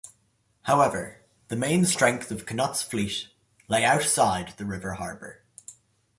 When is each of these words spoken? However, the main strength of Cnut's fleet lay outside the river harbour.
However, 0.63 1.21
the 1.49 1.55
main 1.55 1.85
strength 1.85 2.31
of 2.31 2.47
Cnut's 2.49 2.81
fleet 2.81 3.27
lay 3.67 3.85
outside 3.85 4.55
the 4.57 4.65
river 4.65 4.93
harbour. 4.93 5.43